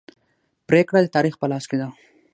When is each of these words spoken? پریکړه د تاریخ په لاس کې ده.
پریکړه 0.67 0.99
د 1.03 1.07
تاریخ 1.15 1.33
په 1.41 1.45
لاس 1.51 1.63
کې 1.69 1.77
ده. 1.81 1.87